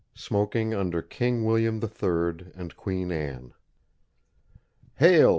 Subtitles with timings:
[0.15, 3.53] VI SMOKING UNDER KING WILLIAM III AND QUEEN ANNE
[4.95, 5.29] Hail!